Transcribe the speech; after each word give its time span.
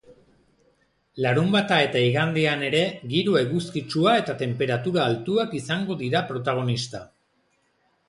Larunbata 1.25 1.77
eta 1.87 2.01
igandean 2.05 2.65
ere 2.71 2.81
giro 3.13 3.37
eguzkitsua 3.43 4.17
eta 4.25 4.37
tenperatu 4.43 4.97
altuak 5.07 5.57
izango 5.63 6.03
dira 6.05 6.27
protagonista. 6.35 7.09